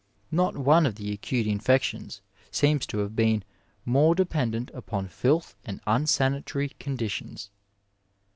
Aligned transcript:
Not 0.31 0.57
one 0.57 0.87
of 0.87 0.95
the 0.95 1.11
acute 1.13 1.45
infections 1.45 2.23
seems 2.49 2.87
to 2.87 2.97
have 2.97 3.15
been 3.15 3.43
more 3.85 4.15
dependent 4.15 4.71
upon 4.73 5.07
filth 5.07 5.55
and 5.63 5.79
unsanitary 5.85 6.69
conditions. 6.79 7.51